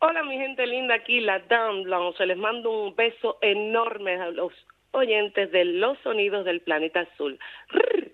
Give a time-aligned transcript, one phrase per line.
[0.00, 2.24] Hola mi gente linda, aquí la Dan Blanche.
[2.24, 4.52] Les mando un beso enorme a los
[4.92, 7.36] oyentes de los sonidos del planeta azul.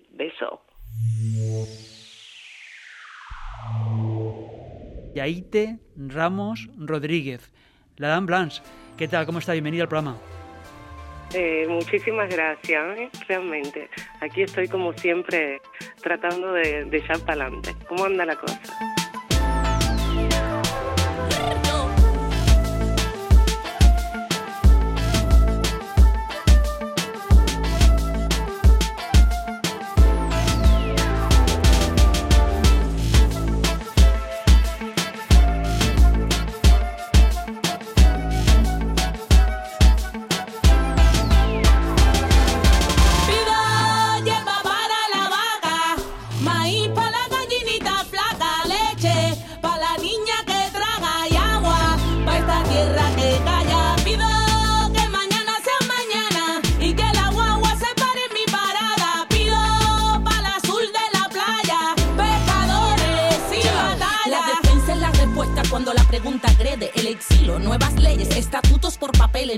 [0.09, 0.63] Beso.
[5.13, 7.53] Yaite Ramos Rodríguez,
[7.97, 8.63] la Dan Blanche.
[8.97, 9.27] ¿Qué tal?
[9.27, 9.51] ¿Cómo está?
[9.51, 10.17] Bienvenida al programa.
[11.35, 13.09] Eh, muchísimas gracias, ¿eh?
[13.27, 13.89] realmente.
[14.21, 15.61] Aquí estoy como siempre
[16.01, 17.75] tratando de, de echar para adelante.
[17.87, 18.59] ¿Cómo anda la cosa?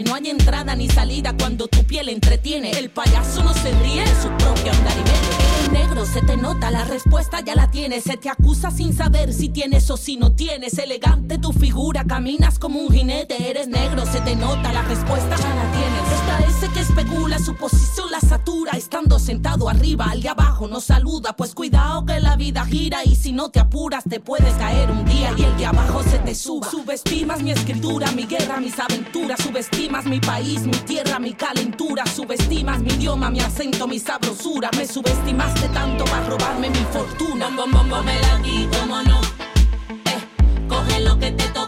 [0.03, 2.71] No hay entrada ni salida cuando tu piel entretiene.
[2.71, 6.71] El payaso no se ríe en su propio andar y Eres negro, se te nota,
[6.71, 8.03] la respuesta ya la tienes.
[8.03, 10.77] Se te acusa sin saber si tienes o si no tienes.
[10.77, 13.49] Elegante tu figura, caminas como un jinete.
[13.49, 16.11] Eres negro, se te nota, la respuesta ya la tienes.
[16.11, 18.73] Está ese que especula, su posición la satura.
[18.73, 21.33] Estando sentado arriba, al de abajo no saluda.
[21.35, 25.05] Pues cuidado que la vida gira y si no te apuras, te puedes caer un
[25.05, 26.69] día y el de abajo se te suba.
[26.69, 29.41] Subestimas mi escritura, mi guerra, mis aventuras.
[29.41, 32.05] Subestimas mi país, mi tierra, mi calentura.
[32.05, 34.69] Subestimas mi idioma, mi acento, mi sabrosura.
[34.77, 34.85] Me
[35.57, 37.49] subestimaste tanto para robarme mi fortuna.
[37.55, 38.05] Bom, bom, bom,
[38.39, 39.21] aquí, cómo no.
[40.05, 41.66] Eh, coge lo que te tocó.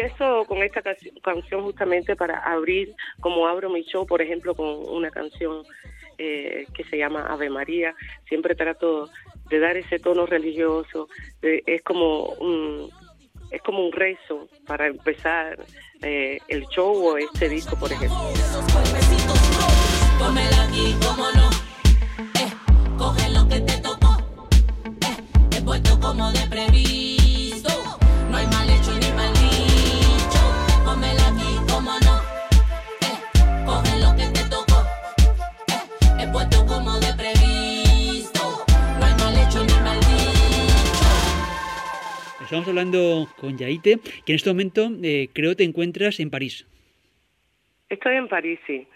[0.00, 4.66] Empiezo con esta canci- canción justamente para abrir, como abro mi show, por ejemplo, con
[4.88, 5.62] una canción
[6.18, 7.94] eh, que se llama Ave María.
[8.28, 9.08] Siempre trato
[9.48, 11.08] de dar ese tono religioso.
[11.42, 12.90] de- es como un
[13.50, 15.58] es como un rezo para empezar
[16.02, 18.18] eh, el show o este disco, por ejemplo.
[18.34, 19.36] esos cuerpecitos
[42.46, 46.64] Estamos hablando con Yaite, que en este momento eh, creo te encuentras en París.
[47.88, 48.86] Estoy en París, sí.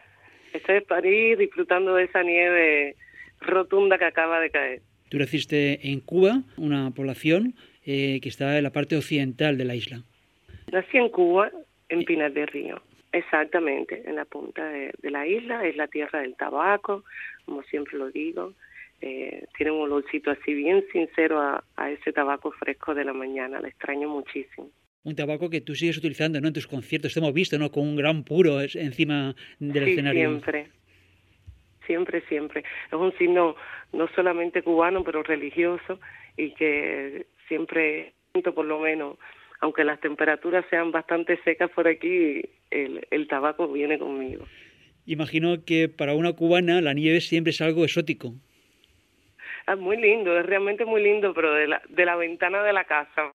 [0.52, 2.94] Estoy en París disfrutando de esa nieve
[3.40, 4.82] rotunda que acaba de caer.
[5.08, 9.74] Tú naciste en Cuba, una población eh, que está en la parte occidental de la
[9.74, 10.04] isla.
[10.70, 11.50] Nací en Cuba,
[11.88, 12.80] en Pinar del Río.
[13.10, 17.02] Exactamente, en la punta de, de la isla, es la tierra del tabaco,
[17.46, 18.54] como siempre lo digo.
[19.00, 23.60] Eh, tiene un olorcito así bien sincero a, a ese tabaco fresco de la mañana,
[23.60, 24.70] la extraño muchísimo.
[25.02, 26.48] Un tabaco que tú sigues utilizando ¿no?
[26.48, 27.14] en tus conciertos.
[27.14, 27.70] Te hemos visto ¿no?
[27.70, 30.28] con un gran puro encima del sí, escenario.
[30.28, 30.68] siempre,
[31.86, 32.64] siempre, siempre.
[32.88, 33.56] Es un signo
[33.94, 35.98] no solamente cubano, pero religioso
[36.36, 38.12] y que siempre,
[38.54, 39.16] por lo menos,
[39.60, 44.44] aunque las temperaturas sean bastante secas por aquí, el, el tabaco viene conmigo.
[45.06, 48.34] Imagino que para una cubana la nieve siempre es algo exótico.
[49.66, 52.84] Es muy lindo, es realmente muy lindo, pero de la, de la ventana de la
[52.84, 53.32] casa.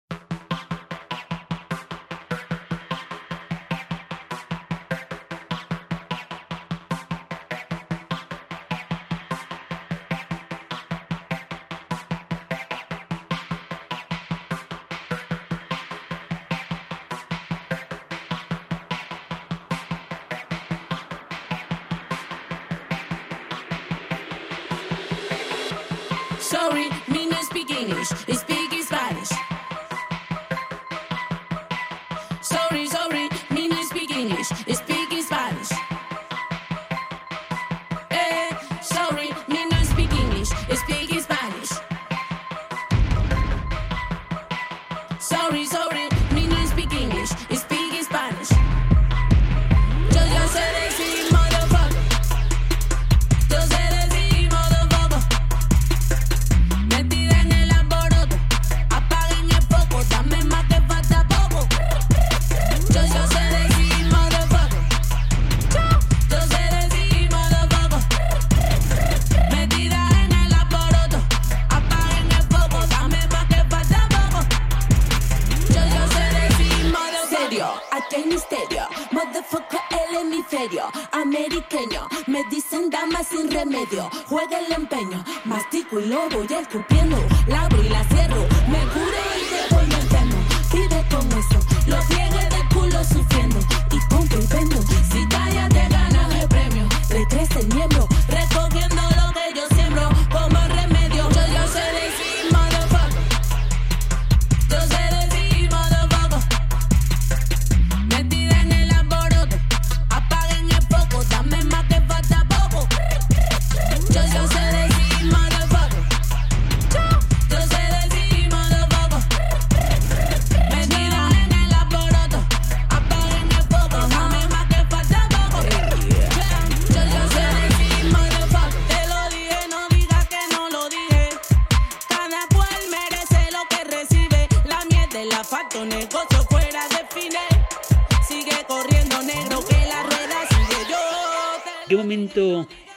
[45.23, 45.92] Sorry, sorry.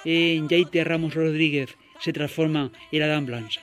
[0.05, 3.61] Eh, Yaite Ramos Rodríguez se transforma en Adam Blanche?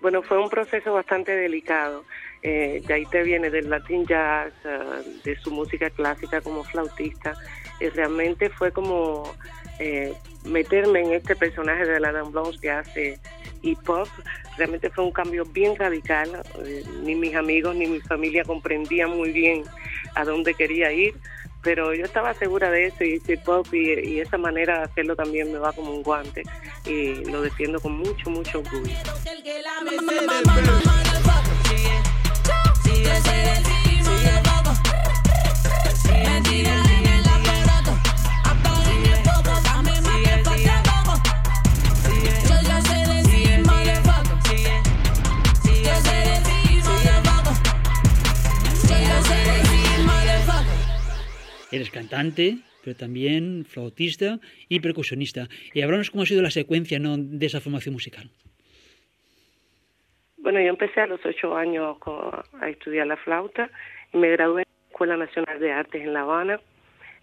[0.00, 2.04] Bueno, fue un proceso bastante delicado.
[2.42, 4.78] Eh, Yaite viene del Latin Jazz, eh,
[5.24, 7.34] de su música clásica como flautista,
[7.80, 9.34] y realmente fue como
[9.78, 10.14] eh,
[10.44, 13.18] meterme en este personaje de Adam Blanche que hace
[13.62, 14.08] hip hop.
[14.56, 16.42] Realmente fue un cambio bien radical.
[16.64, 19.64] Eh, ni mis amigos ni mi familia comprendían muy bien
[20.14, 21.14] a dónde quería ir,
[21.66, 23.40] pero yo estaba segura de eso y hip
[23.72, 26.44] y, y esa manera de hacerlo también me va como un guante
[26.84, 28.94] y lo defiendo con mucho, mucho orgullo.
[51.72, 55.48] Eres cantante, pero también flautista y percusionista.
[55.74, 57.16] Y háblanos cómo ha sido la secuencia ¿no?
[57.18, 58.30] de esa formación musical.
[60.38, 61.96] Bueno, yo empecé a los ocho años
[62.60, 63.68] a estudiar la flauta
[64.12, 66.60] y me gradué en la Escuela Nacional de Artes en La Habana.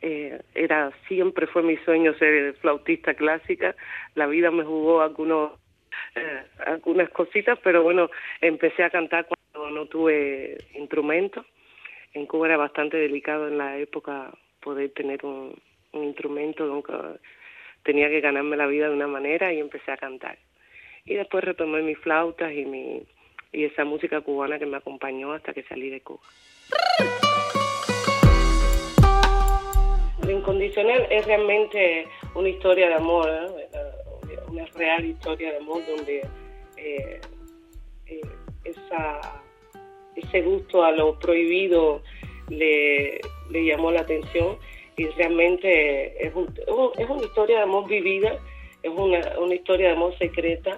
[0.02, 3.76] Eh, era siempre fue mi sueño ser flautista clásica.
[4.16, 5.54] La vida me jugó algunos
[6.16, 8.10] eh, algunas cositas, pero bueno,
[8.42, 11.46] empecé a cantar cuando no tuve instrumento.
[12.14, 15.56] En Cuba era bastante delicado en la época poder tener un,
[15.94, 16.84] un instrumento,
[17.84, 20.38] tenía que ganarme la vida de una manera y empecé a cantar
[21.06, 23.04] y después retomé mis flautas y mi
[23.52, 26.22] y esa música cubana que me acompañó hasta que salí de Cuba.
[30.26, 33.70] Lo incondicional es realmente una historia de amor, ¿eh?
[34.50, 36.22] una real historia de amor donde
[36.78, 37.22] eh,
[38.08, 38.22] eh,
[38.64, 39.43] esa,
[40.16, 42.02] ese gusto a lo prohibido
[42.50, 44.58] le, llamó la atención
[44.98, 48.38] y realmente es una historia de amor vivida,
[48.84, 50.76] es una, una historia de amor secreta,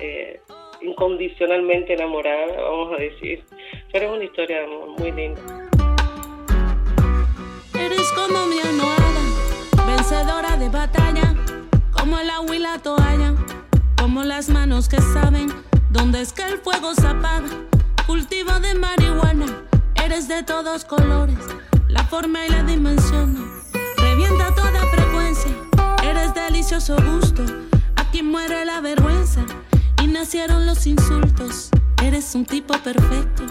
[0.00, 0.40] eh,
[0.80, 3.44] incondicionalmente enamorada, vamos a decir,
[3.92, 5.40] pero es una historia de amor muy linda.
[7.74, 11.34] Eres como mi almohada, vencedora de batalla,
[11.90, 13.34] como el agua y la toalla,
[14.00, 15.48] como las manos que saben
[15.90, 17.48] dónde es que el fuego se apaga.
[18.08, 19.44] Cultivo de marihuana,
[20.02, 21.36] eres de todos colores,
[21.88, 23.36] la forma y la dimensión.
[23.98, 25.50] Revienta toda frecuencia,
[26.02, 27.44] eres delicioso gusto,
[27.96, 29.44] aquí muere la vergüenza
[30.02, 31.68] y nacieron los insultos.
[32.02, 33.44] Eres un tipo perfecto,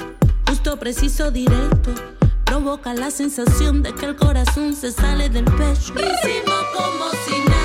[0.48, 1.94] justo, preciso, directo.
[2.44, 5.94] Provoca la sensación de que el corazón se sale del pecho.
[5.94, 7.57] Hicimos como si nada,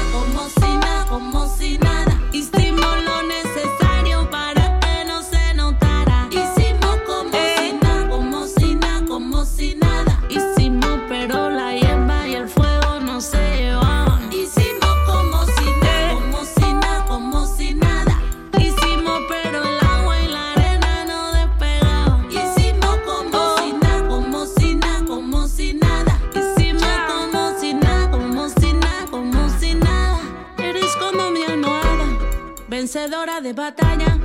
[33.42, 34.18] de batalla,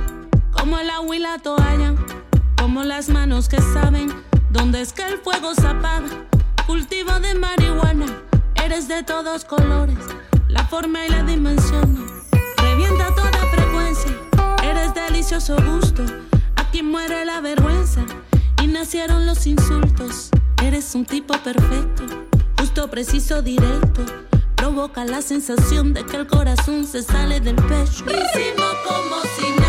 [0.52, 1.94] como el agua y la toalla,
[2.56, 4.12] como las manos que saben
[4.50, 6.08] dónde es que el fuego se apaga.
[6.66, 8.06] Cultivo de marihuana,
[8.54, 9.98] eres de todos colores,
[10.48, 12.06] la forma y la dimensión.
[12.58, 14.12] Revienta toda frecuencia,
[14.62, 16.04] eres delicioso gusto.
[16.54, 18.02] Aquí muere la vergüenza
[18.62, 20.30] y nacieron los insultos.
[20.62, 22.04] Eres un tipo perfecto,
[22.56, 24.04] justo, preciso, directo.
[24.58, 28.04] Provoca la sensación de que el corazón se sale del pecho.
[28.04, 29.67] Hicimos como si nada,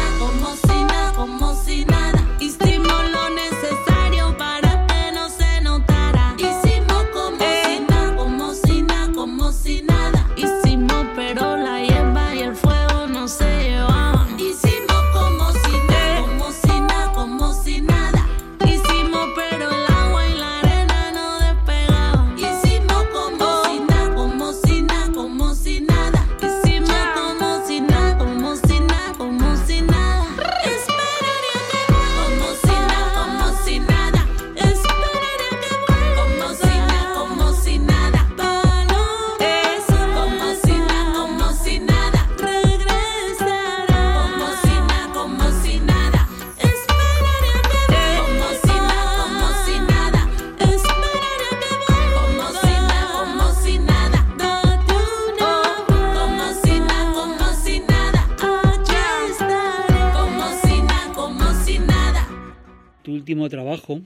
[63.29, 63.99] último trabajo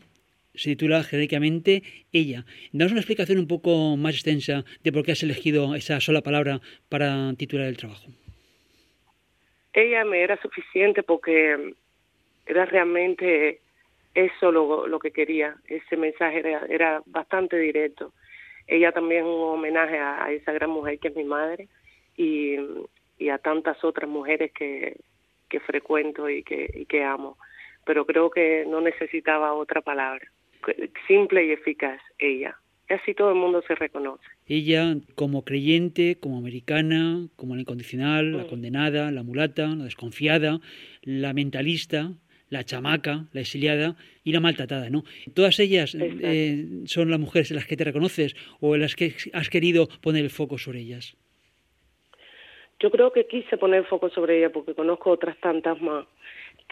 [0.54, 2.44] se titula genéricamente Ella.
[2.74, 6.60] Danos una explicación un poco más extensa de por qué has elegido esa sola palabra
[6.90, 8.08] para titular el trabajo.
[9.72, 11.74] Ella me era suficiente porque
[12.46, 13.62] era realmente
[14.14, 15.56] eso lo, lo que quería.
[15.68, 18.12] Ese mensaje era, era bastante directo.
[18.68, 21.70] Ella también es un homenaje a, esa gran mujer que es mi madre
[22.18, 22.58] y,
[23.18, 24.98] y a tantas otras mujeres que,
[25.48, 27.38] que frecuento y que, y que amo.
[27.86, 30.28] Pero creo que no necesitaba otra palabra
[31.08, 32.58] simple y eficaz, ella.
[32.90, 34.24] Así todo el mundo se reconoce.
[34.48, 38.48] Ella como creyente, como americana, como la incondicional, la mm.
[38.48, 40.60] condenada, la mulata, la desconfiada,
[41.02, 42.12] la mentalista,
[42.50, 45.04] la chamaca, la exiliada y la maltratada, ¿no?
[45.34, 49.16] Todas ellas eh, son las mujeres en las que te reconoces o en las que
[49.32, 51.16] has querido poner el foco sobre ellas.
[52.80, 56.06] Yo creo que quise poner foco sobre ella porque conozco otras tantas más.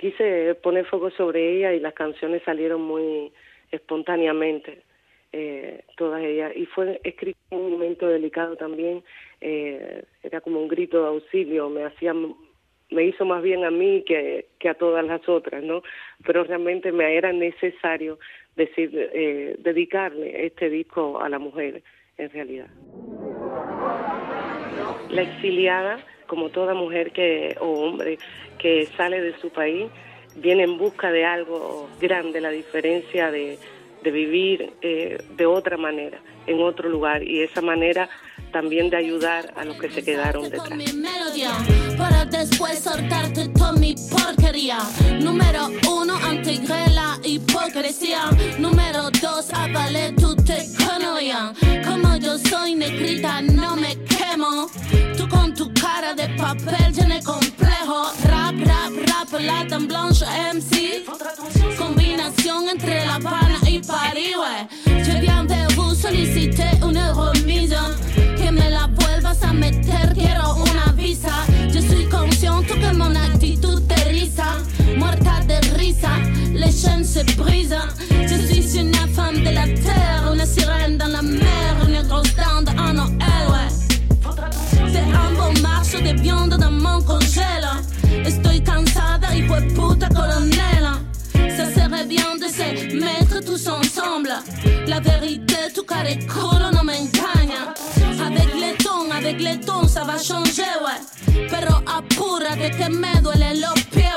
[0.01, 3.31] Quise poner foco sobre ella y las canciones salieron muy
[3.71, 4.81] espontáneamente
[5.31, 6.53] eh, todas ellas.
[6.55, 9.03] Y fue escrito en un momento delicado también
[9.41, 14.03] eh, era como un grito de auxilio me hacía me hizo más bien a mí
[14.05, 15.83] que, que a todas las otras no
[16.25, 18.17] pero realmente me era necesario
[18.55, 21.83] decir eh, dedicarle este disco a la mujer
[22.17, 22.67] en realidad.
[25.09, 25.99] La exiliada
[26.31, 28.17] como toda mujer que o hombre
[28.57, 29.87] que sale de su país
[30.37, 33.59] viene en busca de algo grande, la diferencia de,
[34.01, 38.09] de vivir eh, de otra manera, en otro lugar, y esa manera
[38.53, 40.79] también de ayudar a los que se quedaron detrás.
[42.29, 44.77] Después soltarte toda mi porquería.
[45.19, 48.29] Número uno, antigre la hipocresía.
[48.59, 51.53] Número dos, avale tu teconoría.
[51.85, 54.67] Como yo soy negrita, no me quemo.
[55.17, 58.11] Tú con tu cara de papel llene complejo.
[58.25, 61.05] Rap, rap, rap, la tan blanche MC.
[61.77, 63.81] Combinación entre La Habana y.
[64.85, 65.70] Je viens
[66.01, 67.75] solliciter une remise.
[68.37, 71.45] Que me la vuelvas a meter, quiero una visa.
[71.71, 74.57] Yo soy consciente que mon actitud te risa.
[74.97, 76.11] Muerta de risa,
[76.53, 77.75] les chaînes se brisent.
[78.27, 82.69] Je suis une femme de la terre, une sirène dans la mer, une grosse dinde
[82.79, 83.69] en Noël, ouais.
[84.91, 87.67] C'est un bon marche de viande dans mon congèle.
[88.25, 90.99] Estoy cansada y fue puta colonela.
[91.55, 94.31] Ça serait bien de se mettre tous ensemble.
[94.91, 97.73] La vérité, tu carré culo no me engaña.
[98.25, 100.99] Avec les tons, avec les tons, ça va changer, ouais.
[101.49, 104.11] Pero apúrate que me duele los pies.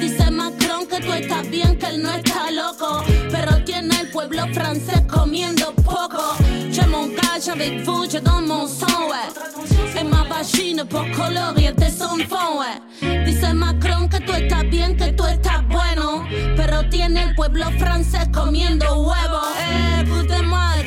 [0.00, 3.02] Dice Macron que tú estás bien, que él no está loco.
[3.30, 6.36] Pero tiene el pueblo francés comiendo poco.
[6.70, 9.98] J'ai mon gage avec vous, j'ai dans mon sang, ouais.
[9.98, 13.24] Et ma vagine pour colorier tes enfants, ouais.
[13.24, 16.24] Dice Macron que tú estás bien, que tú estás bueno.
[16.56, 19.40] Pero tiene el pueblo francés comiendo huevo.
[19.58, 20.79] Eh, écoutez-moi,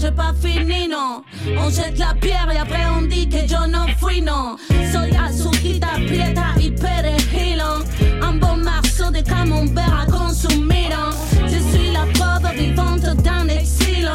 [0.00, 1.22] j'ai pas fini, non.
[1.58, 4.56] On jette la pierre y après on dit que yo no fui, no.
[4.92, 7.84] Soy azúquita, prieta y perejilo.
[8.22, 10.90] Ambos marceaux de camembert à consumir.
[11.46, 14.08] Je suis la pauvre vivante d'un exil.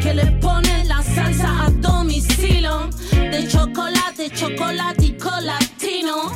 [0.00, 2.88] Que le pone la salsa a domicilio.
[3.12, 6.32] De chocolate, chocolate y colatino.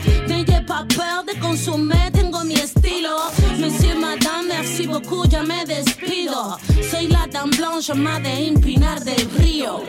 [0.77, 3.17] N'ayez pas peur de consommer, tengo mi estilo.
[3.59, 6.59] Monsieur, madame, merci beaucoup, ya me despido.
[6.83, 9.81] Soy la dame blanche, más de Impinar del Río.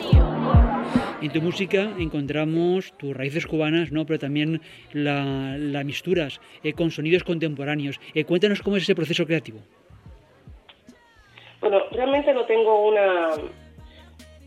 [1.20, 4.06] En tu música encontramos tus raíces cubanas, ¿no?
[4.06, 8.00] pero también la, la misturas eh, con sonidos contemporáneos.
[8.14, 9.58] Eh, cuéntanos cómo es ese proceso creativo.
[11.60, 13.32] Bueno, realmente no tengo una,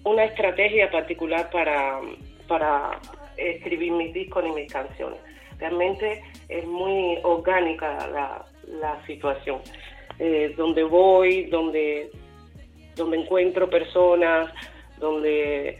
[0.05, 1.99] una estrategia particular para,
[2.47, 2.99] para
[3.37, 5.19] escribir mis discos ni mis canciones.
[5.61, 8.45] Realmente es muy orgánica la,
[8.81, 9.59] la situación.
[10.19, 12.11] Eh, donde voy, donde,
[12.95, 14.51] donde encuentro personas,
[14.99, 15.77] donde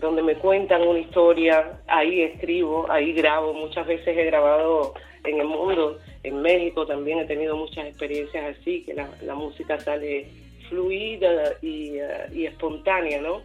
[0.00, 5.46] donde me cuentan una historia, ahí escribo, ahí grabo, muchas veces he grabado en el
[5.46, 10.26] mundo, en México también he tenido muchas experiencias así, que la, música sale
[10.68, 13.42] fluida y, eh, espontánea, ¿no?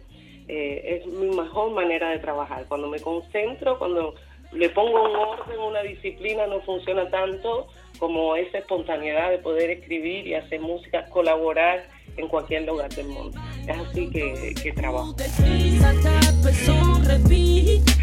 [0.48, 2.64] Eh, es mi mejor manera de trabajar.
[2.68, 4.14] Cuando me concentro, cuando
[4.56, 7.66] le pongo un orden, una disciplina, no funciona tanto
[7.98, 11.84] como esa espontaneidad de poder escribir y hacer música, colaborar
[12.16, 13.38] en cualquier lugar del mundo.
[13.66, 15.14] Es así que, que trabajo.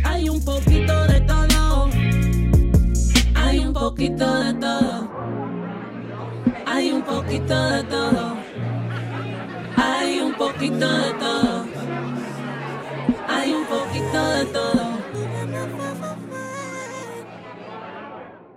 [0.04, 1.90] Hay un poquito de todo.
[3.36, 5.10] Hay un poquito de todo.
[6.66, 8.38] Hay un poquito de todo.
[9.78, 11.66] Hay un poquito de todo.
[13.28, 14.93] Hay un poquito de todo.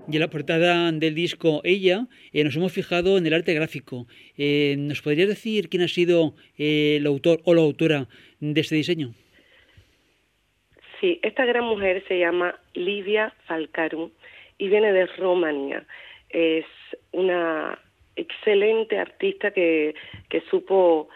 [0.09, 4.07] Y en la portada del disco Ella eh, nos hemos fijado en el arte gráfico.
[4.39, 8.07] Eh, ¿Nos podrías decir quién ha sido eh, el autor o la autora
[8.41, 9.13] de este diseño?
[11.01, 14.11] Sí, esta gran mujer se llama Livia Falcarum
[14.59, 15.85] y viene de Romania.
[16.31, 16.67] Es
[17.13, 17.79] una
[18.17, 19.95] excelente artista que,
[20.29, 21.09] que supo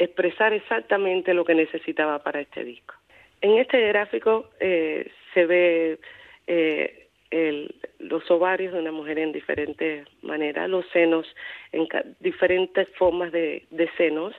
[0.00, 2.94] expresar exactamente lo que necesitaba para este disco.
[3.42, 5.98] En este gráfico eh, se ve
[6.46, 6.99] eh,
[7.30, 11.26] el, los ovarios de una mujer en diferentes maneras, los senos
[11.72, 11.86] en
[12.20, 14.34] diferentes formas de, de senos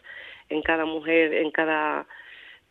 [0.50, 2.06] en cada mujer, en cada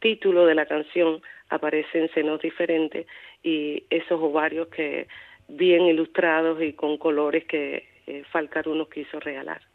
[0.01, 3.07] título de la canción aparecen senos diferentes
[3.43, 5.09] y esos ovarios que
[5.49, 9.70] bien ilustrados y con colores que eh, Falcaro nos quiso regalar.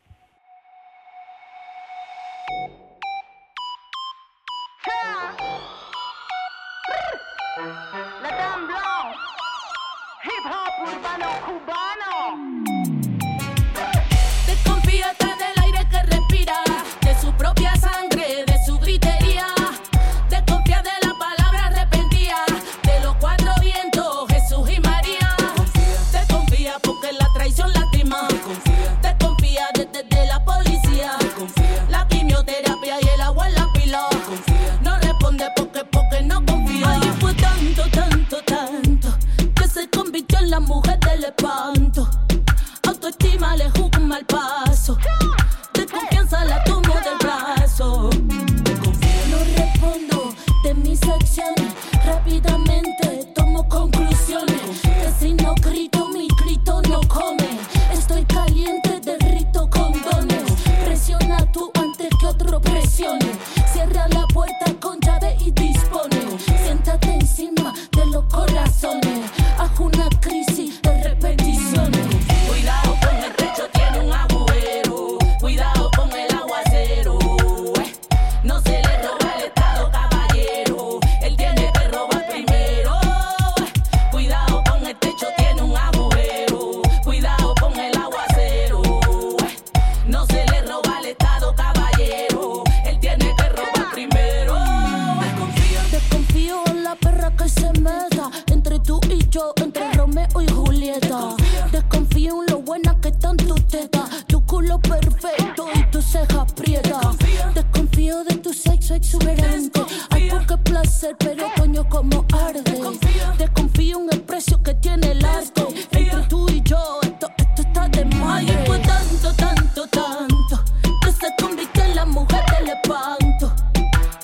[111.19, 112.61] pero coño como arde.
[112.63, 115.67] Desconfío, Desconfío en el precio que tiene el arte.
[115.91, 118.53] Entre tú y yo, esto, esto está de mayo.
[118.53, 120.63] Y fue tanto, tanto, tanto,
[121.03, 123.53] que se convirtió en la mujer del espanto.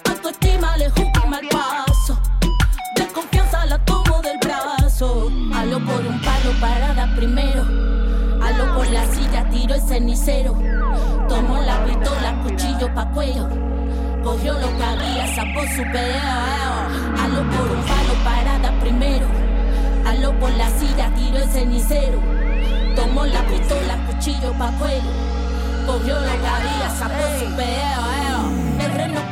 [0.09, 2.19] Autoestima le juzgo mal paso.
[2.95, 5.29] Desconfianza la tomo del brazo.
[5.53, 7.63] Halo por un palo, parada primero.
[8.41, 10.53] Halo por la silla, tiro el cenicero.
[11.29, 13.47] Tomo la pistola, cuchillo pa' cuello
[14.23, 16.67] cogió lo que había, sacó su pelea.
[16.67, 16.70] Eh.
[20.41, 22.19] por la silla, tiró el cenicero.
[22.95, 25.11] Tomó la pistola, cuchillo, pacuelo.
[25.85, 28.85] Cogió lo que había, sacó su peo, eh.
[28.85, 29.30] el reno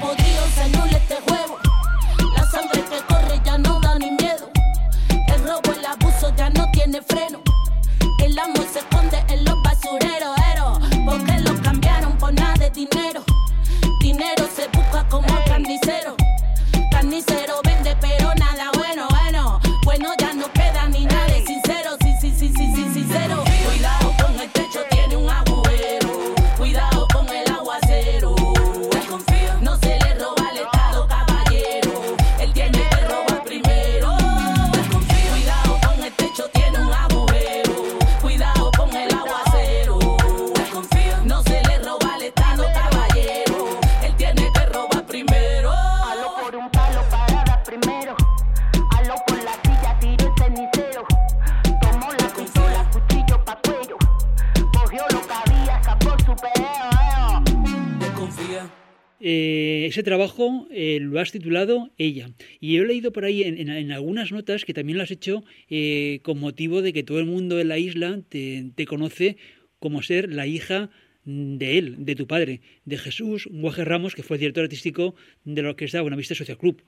[59.99, 62.27] ese trabajo eh, lo has titulado Ella.
[62.61, 66.39] Y he leído por ahí en, algunas notas que también lo has hecho eh, con
[66.39, 69.35] motivo de que todo el mundo en la isla te, conoce
[69.77, 70.89] como ser la hija
[71.25, 75.69] de él, de tu padre, de Jesús Guaje Ramos, que fue director artístico de la
[75.71, 76.81] Orquesta Buenavista Social Club.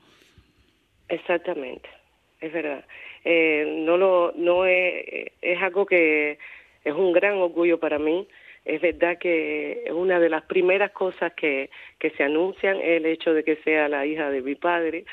[1.10, 1.90] Exactamente,
[2.40, 2.82] es verdad.
[3.26, 5.04] Eh, no lo, no es,
[5.42, 6.38] es algo que
[6.82, 8.26] es un gran orgullo para mí
[8.64, 11.70] es verdad que una de las primeras cosas que,
[12.00, 15.04] se anuncian es el hecho de que sea la hija de mi padre,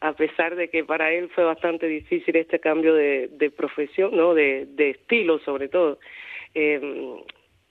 [0.00, 4.34] a pesar de que para él fue bastante difícil este cambio de, profesión, ¿no?
[4.34, 5.98] de, estilo sobre todo.
[6.54, 6.80] Eh,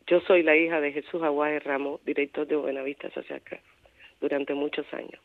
[0.08, 3.42] yo soy la hija de Jesús Aguaje Ramos, director de Buenavista Social
[4.22, 5.20] durante muchos años.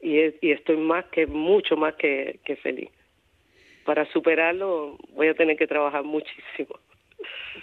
[0.00, 2.90] Y, estoy más que, mucho más que feliz.
[3.84, 6.78] Para superarlo voy a tener que trabajar muchísimo.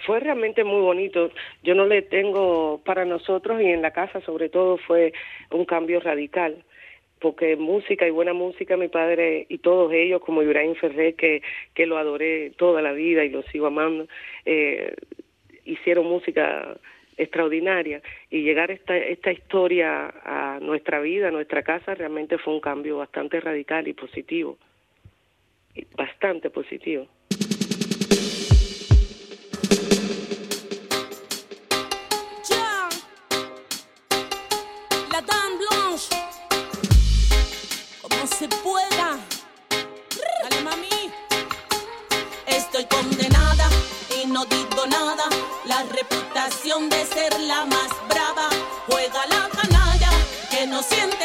[0.06, 1.32] Fue realmente muy bonito.
[1.63, 5.13] Yo no le tengo, para nosotros y en la casa sobre todo, fue
[5.51, 6.63] un cambio radical
[7.19, 11.41] porque música y buena música, mi padre y todos ellos, como Ibrahim Ferrer, que,
[11.73, 14.08] que lo adoré toda la vida y lo sigo amando,
[14.45, 14.93] eh,
[15.63, 16.78] hicieron música
[17.17, 22.60] extraordinaria y llegar esta esta historia a nuestra vida, a nuestra casa, realmente fue un
[22.60, 24.58] cambio bastante radical y positivo,
[25.95, 27.08] bastante positivo.
[46.84, 48.50] De ser la más brava.
[48.88, 50.10] Juega la canalla
[50.52, 51.25] que no siente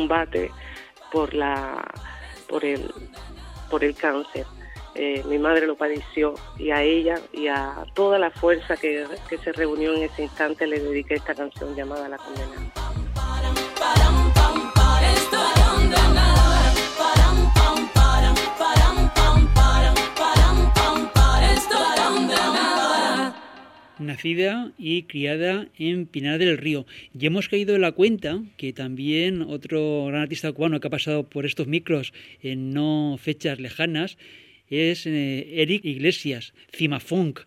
[0.00, 0.50] combate,
[1.12, 1.82] por la,
[2.48, 2.92] por el,
[3.70, 4.46] por el cáncer.
[4.94, 9.38] Eh, mi madre lo padeció y a ella y a toda la fuerza que, que
[9.38, 12.70] se reunió en ese instante le dediqué esta canción llamada La Condenada.
[24.00, 26.86] Nacida y criada en Pinar del Río.
[27.18, 31.28] Y hemos caído en la cuenta que también otro gran artista cubano que ha pasado
[31.28, 34.18] por estos micros en no fechas lejanas
[34.68, 37.40] es eh, Eric Iglesias, Cimafunk.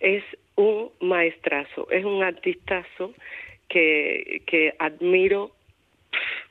[0.00, 0.22] Es
[0.56, 3.14] un maestrazo, es un artistazo
[3.68, 5.52] que, que admiro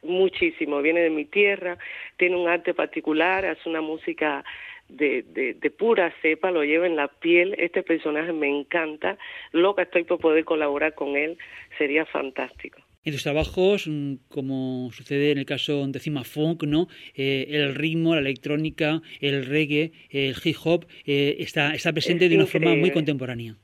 [0.04, 0.82] muchísimo.
[0.82, 1.78] Viene de mi tierra,
[2.18, 4.44] tiene un arte particular, hace una música
[4.90, 7.56] de, de, de, pura cepa, lo lleva en la piel.
[7.58, 9.18] Este personaje me encanta.
[9.52, 11.38] Loca estoy por poder colaborar con él.
[11.78, 12.80] Sería fantástico.
[13.06, 16.88] En sus trabajos, mm, como sucede en el caso de Cima Funk, ¿no?
[17.16, 22.32] Eh, el ritmo, la electrónica, el reggae, el hip hop, eh, está, está presente Es
[22.32, 22.94] de una forma muy increíble.
[22.94, 23.56] contemporánea.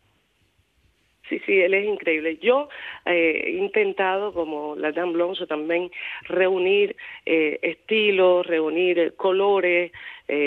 [1.30, 2.38] Sí, sí, él es increíble.
[2.38, 2.70] Yo
[3.06, 5.90] eh, he intentado, como la Dan Blonso también,
[6.24, 9.92] reunir eh, estilos, reunir eh, colores,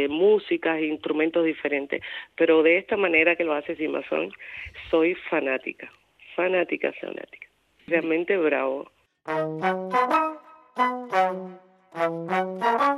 [0.08, 2.02] músicas, instrumentos diferentes,
[2.34, 4.32] pero de esta manera que lo hace Simazón,
[4.90, 5.88] soy fanática,
[6.34, 7.46] fanática, fanática.
[7.86, 8.90] Realmente bravo.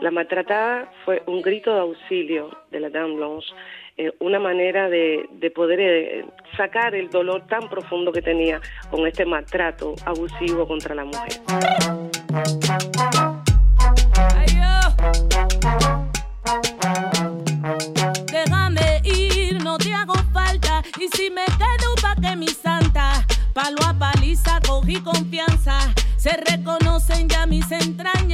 [0.00, 3.52] La maltratada fue un grito de auxilio de la Dame Blanche,
[4.02, 6.24] eh, una manera de, poder eh,
[6.56, 8.58] sacar el dolor tan profundo que tenía
[8.90, 11.32] con este maltrato abusivo contra la mujer.
[18.32, 23.82] Déjame ir, no te hago falta, y si me quedo pa' que mi santa, palo
[23.86, 25.78] a paliza cogí confianza.
[26.16, 28.29] Se reconocen ya mis entrañas,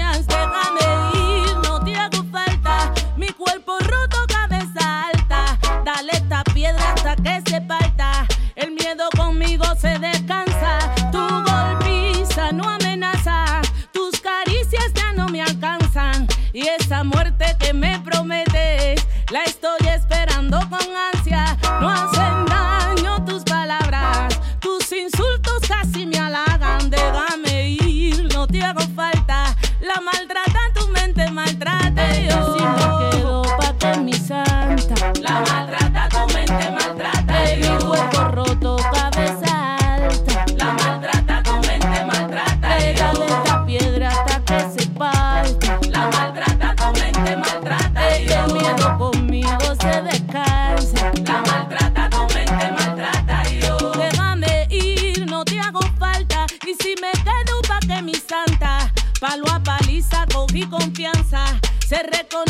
[60.57, 61.45] cogí confianza.
[61.87, 62.46] Se reconocen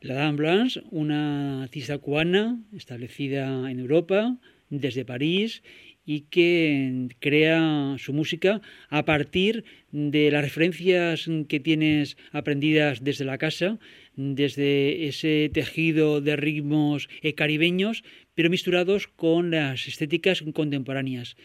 [0.00, 4.38] La Dame Blanche, una artista cubana establecida en Europa,
[4.70, 5.62] desde París,
[6.06, 13.38] y que crea su música a partir de las referencias que tienes aprendidas desde la
[13.38, 13.80] casa,
[14.14, 21.36] desde ese tejido de ritmos caribeños, pero misturados con las estéticas contemporáneas.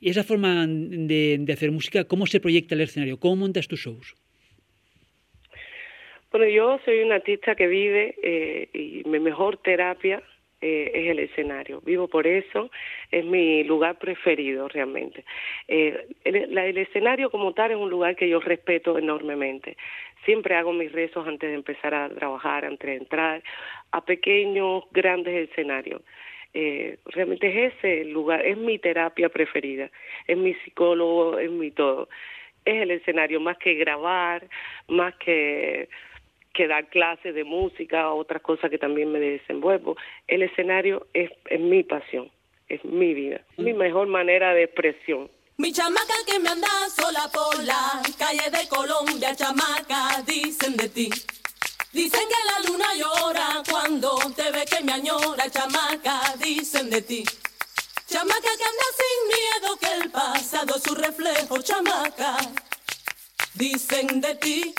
[0.00, 3.18] Esa forma de, hacer música, ¿cómo se proyecta el escenario?
[3.18, 4.14] ¿Cómo montas tus shows?
[6.36, 10.22] Bueno, yo soy una artista que vive eh, y mi mejor terapia
[10.60, 11.80] eh, es el escenario.
[11.80, 12.70] Vivo por eso,
[13.10, 15.24] es mi lugar preferido realmente.
[15.66, 19.78] Eh, el, escenario como tal es un lugar que yo respeto enormemente.
[20.26, 23.42] Siempre hago mis rezos antes de empezar a trabajar, antes de entrar
[23.92, 26.02] a pequeños, grandes escenarios.
[26.52, 29.90] Eh, realmente es ese lugar, es mi terapia preferida,
[30.26, 32.10] es mi psicólogo, es mi todo.
[32.66, 34.46] Es el escenario, más que grabar,
[34.88, 35.88] más que
[36.56, 39.96] que dar clases de música, otras cosas que también me desenvuelvo.
[40.26, 42.30] El escenario es, mi pasión,
[42.68, 45.30] es mi vida, mi mejor manera de expresión.
[45.58, 51.10] Mi chamaca que me anda sola por la calle de Colombia, chamaca, dicen de ti.
[51.92, 57.24] Dicen que la luna llora cuando te ve que me añora, chamaca, dicen de ti.
[58.06, 62.36] Chamaca que anda sin miedo que el pasado es su reflejo, chamaca,
[63.54, 64.74] dicen de ti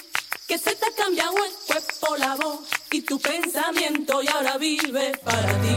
[0.48, 5.12] que se te ha cambiado el cuerpo, la voz y tu pensamiento y ahora vive
[5.24, 5.76] para ti.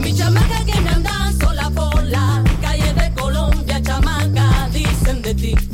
[0.00, 5.73] Mi chamaca que me anda sola por la calle de Colombia, chamaca, dicen de ti.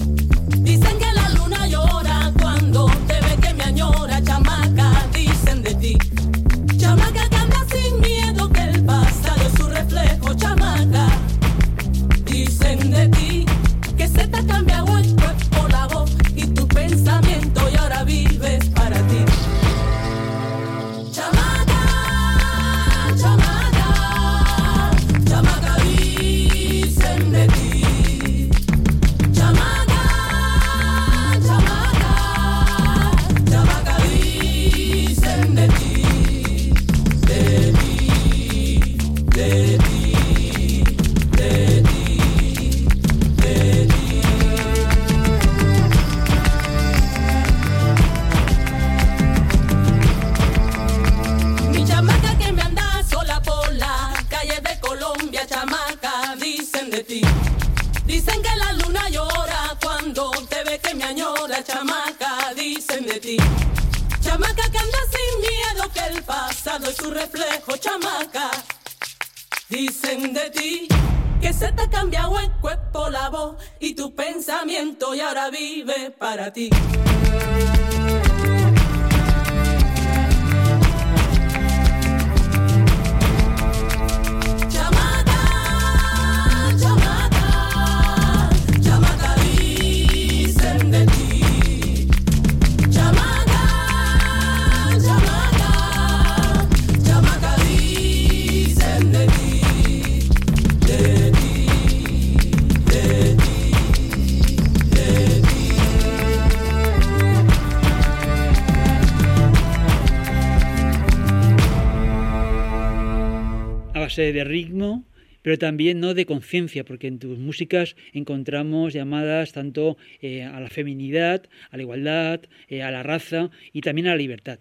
[115.51, 120.69] pero también no de conciencia, porque en tus músicas encontramos llamadas tanto eh, a la
[120.69, 124.61] feminidad, a la igualdad, eh, a la raza y también a la libertad.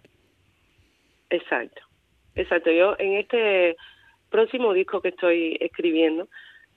[1.30, 1.82] Exacto,
[2.34, 2.72] exacto.
[2.72, 3.76] Yo en este
[4.30, 6.26] próximo disco que estoy escribiendo,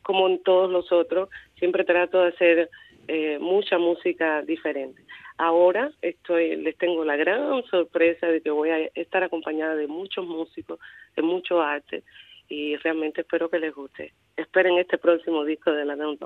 [0.03, 2.69] como en todos los otros, siempre trato de hacer
[3.07, 5.01] eh, mucha música diferente.
[5.39, 10.23] Ahora estoy, les tengo la gran sorpresa de que voy a estar acompañada de muchos
[10.23, 10.77] músicos,
[11.15, 12.03] de muchos artes,
[12.53, 14.13] y realmente espero que les guste.
[14.37, 16.19] Esperen este próximo disco de la Down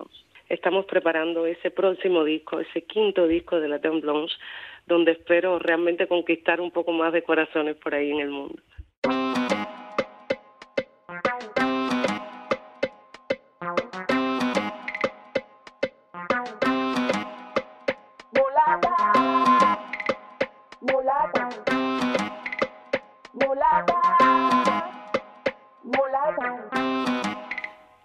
[0.49, 4.01] Estamos preparando ese próximo disco, ese quinto disco de la Down
[4.85, 8.61] donde espero realmente conquistar un poco más de corazones por ahí en el mundo.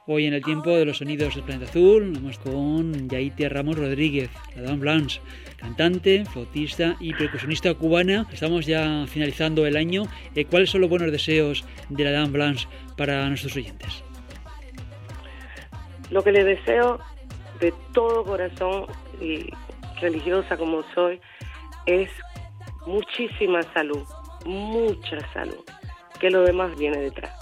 [0.09, 4.31] Hoy en el tiempo de los sonidos del planeta azul vamos con Yaitia Ramos Rodríguez,
[4.57, 5.21] la Dame Blanche,
[5.57, 8.27] cantante, flautista y percusionista cubana.
[8.33, 10.03] Estamos ya finalizando el año.
[10.35, 14.03] Eh, ¿Cuáles son los buenos deseos de la Dame Blanche para nuestros oyentes?
[16.11, 16.99] Lo que le deseo
[17.61, 18.87] de todo corazón
[19.21, 19.47] y
[20.01, 21.21] religiosa como soy
[21.87, 22.11] es
[22.89, 24.03] muchísima salud,
[24.45, 25.65] mucha salud,
[26.19, 27.42] que lo demás viene detrás.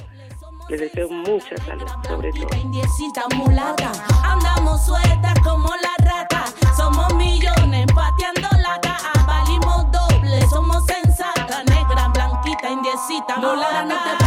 [0.70, 2.46] Le deseo mucha salud, sobre todo.
[4.22, 6.44] Andamos sueltas como la rata,
[6.76, 14.19] somos millones pateando la caja, valimos doble, somos sensata, negra, blanquita, indiecita, mulata.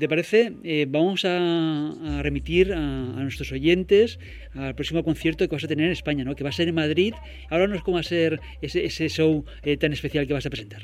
[0.00, 4.18] Te parece, eh, vamos a, a remitir a, a nuestros oyentes
[4.56, 6.34] al próximo concierto que vas a tener en España, ¿no?
[6.34, 7.14] que va a ser en Madrid.
[7.50, 10.82] Háblanos cómo va a ser ese, ese show eh, tan especial que vas a presentar.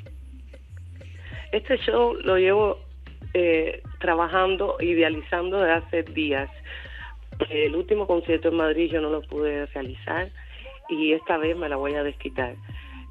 [1.50, 2.78] Este show lo llevo
[3.34, 6.50] eh, trabajando, idealizando desde hace días.
[7.50, 10.30] El último concierto en Madrid yo no lo pude realizar
[10.88, 12.54] y esta vez me la voy a desquitar.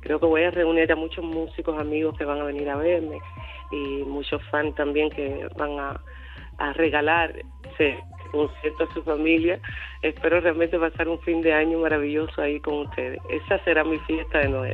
[0.02, 3.18] Creo que voy a reunir a muchos músicos amigos que van a venir a verme
[3.72, 6.00] y muchos fans también que van a,
[6.58, 7.34] a regalar
[7.74, 7.98] ese
[8.32, 9.60] concierto a su familia.
[10.02, 13.20] Espero realmente pasar un fin de año maravilloso ahí con ustedes.
[13.30, 14.74] Esa será mi fiesta de Noel.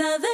[0.00, 0.30] te veo.